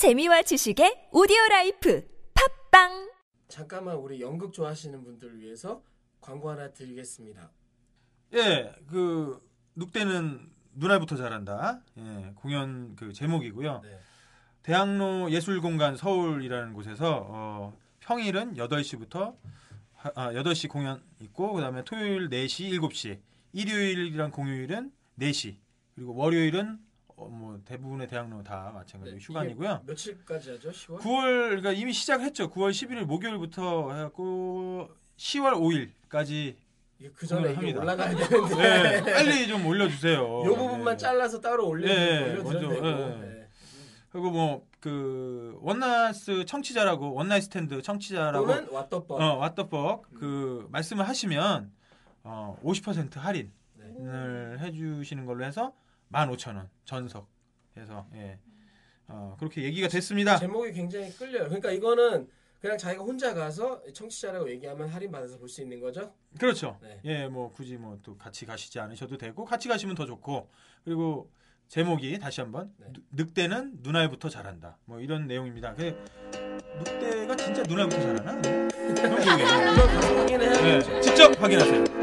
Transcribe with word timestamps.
재미와 0.00 0.40
지식의 0.40 1.08
오디오 1.12 1.36
라이프 1.50 2.08
팟빵 2.70 3.10
잠깐만 3.48 3.96
우리 3.96 4.22
연극 4.22 4.50
좋아하시는 4.50 5.04
분들을 5.04 5.38
위해서 5.42 5.82
광고 6.22 6.48
하나 6.48 6.72
드리겠습니다. 6.72 7.50
예, 8.32 8.74
그 8.88 9.46
늑대는 9.76 10.52
눈알부터 10.72 11.16
자란다. 11.16 11.82
예, 11.98 12.32
공연 12.34 12.96
그 12.96 13.12
제목이고요. 13.12 13.82
네. 13.84 13.98
대학로 14.62 15.30
예술공간 15.30 15.98
서울이라는 15.98 16.72
곳에서 16.72 17.26
어, 17.28 17.78
평일은 18.00 18.54
8시부터 18.54 19.36
아, 20.14 20.32
8시 20.32 20.70
공연 20.70 21.02
있고 21.20 21.52
그다음에 21.52 21.84
토요일 21.84 22.30
4시, 22.30 22.70
7시, 22.80 23.20
일요일이랑 23.52 24.30
공휴일은 24.30 24.92
4시. 25.18 25.58
그리고 25.94 26.14
월요일은 26.14 26.78
어, 27.20 27.28
뭐 27.28 27.60
대부분의 27.64 28.06
대학로 28.08 28.42
다 28.42 28.70
마찬가지로 28.74 29.18
네, 29.18 29.24
휴관이고요. 29.24 29.82
며칠까지 29.86 30.50
하죠? 30.52 30.70
10월? 30.70 30.98
9월 30.98 31.48
그러니까 31.48 31.72
이미 31.72 31.92
시작했죠. 31.92 32.50
9월 32.50 32.70
11일 32.70 33.04
목요일부터 33.04 33.92
해갖고 33.92 34.88
10월 35.16 35.52
5일까지 36.10 36.56
이게 36.98 37.10
그 37.14 37.26
전에 37.26 37.54
합니다. 37.54 37.80
올라가야 37.80 38.14
되는데 38.14 39.02
네, 39.02 39.12
빨리 39.12 39.48
좀 39.48 39.66
올려주세요. 39.66 40.18
요 40.44 40.54
부분만 40.54 40.96
네. 40.96 40.96
잘라서 40.96 41.40
따로 41.40 41.68
올려 41.68 41.86
네, 41.86 42.34
먼저. 42.42 42.68
네. 42.68 42.80
네. 42.80 43.48
그리고 44.10 44.30
뭐 44.30 44.70
그 44.80 45.58
원나스 45.60 46.46
청취자라고 46.46 47.12
원나잇 47.12 47.42
스탠드 47.42 47.82
청취자라고 47.82 48.46
또는 48.46 48.66
왓더법. 48.68 49.10
어 49.10 49.40
왓더벅 49.54 50.02
그 50.14 50.66
말씀을 50.70 51.06
하시면 51.06 51.70
어50% 52.24 53.18
할인을 53.18 53.50
네. 53.76 54.64
해주시는 54.64 55.26
걸로 55.26 55.44
해서 55.44 55.74
15,000원 56.12 56.68
전석 56.84 57.28
해서 57.76 58.06
예. 58.14 58.38
어 59.08 59.36
그렇게 59.38 59.62
얘기가 59.62 59.88
됐습니다. 59.88 60.36
제목이 60.38 60.72
굉장히 60.72 61.10
끌려요. 61.12 61.44
그러니까 61.44 61.70
이거는 61.70 62.28
그냥 62.60 62.76
자기가 62.76 63.02
혼자 63.02 63.32
가서 63.34 63.82
청취자라고 63.92 64.50
얘기하면 64.50 64.88
할인 64.88 65.10
받아서 65.10 65.38
볼 65.38 65.48
수 65.48 65.62
있는 65.62 65.80
거죠? 65.80 66.12
그렇죠. 66.38 66.78
네. 66.82 67.00
예, 67.04 67.26
뭐 67.28 67.50
굳이 67.52 67.76
뭐 67.76 67.98
또 68.02 68.16
같이 68.18 68.44
가시지 68.46 68.78
않으셔도 68.78 69.16
되고 69.16 69.44
같이 69.44 69.68
가시면 69.68 69.94
더 69.96 70.04
좋고 70.06 70.48
그리고 70.84 71.30
제목이 71.68 72.18
다시 72.18 72.40
한번 72.40 72.72
네. 72.78 72.86
늑- 72.92 73.04
늑대는 73.28 73.78
눈알부터 73.82 74.28
자란다. 74.28 74.78
뭐 74.84 75.00
이런 75.00 75.26
내용입니다. 75.26 75.74
그 75.74 75.96
늑대가 76.84 77.34
진짜 77.36 77.62
눈알부터 77.62 78.00
자라나? 78.00 78.42
그런 78.42 79.20
기억이 79.22 79.42
나요. 79.44 80.60
네, 80.62 81.00
직접 81.00 81.40
확인하세요. 81.40 81.99